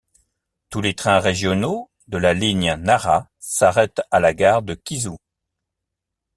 [0.71, 5.15] Tous les trains régionaux de la ligne Nara s'arrêtent à la gare de Kizu.